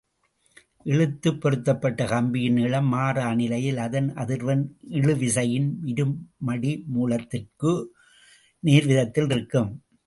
இழுத்துப் 0.83 1.41
பொருத்தப்பட்ட 1.41 2.05
கம்பியின் 2.05 2.53
நீளம் 2.53 2.87
மாறா 2.87 3.33
நிலையில், 3.33 3.77
அதன் 3.77 4.09
அதிர்வெண் 4.15 4.65
இழுவிசையின் 4.91 5.69
இருமடிமுலத்திற்கு 5.85 7.73
நேர்விதத்தில் 8.63 9.31
இருக்கும். 9.31 9.71